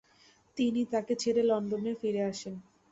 তিনি 0.57 0.81
তাকে 0.93 1.13
ছেড়ে 1.15 1.41
লন্ডনে 1.43 1.91
ফিরে 2.01 2.21
আসেন। 2.31 2.55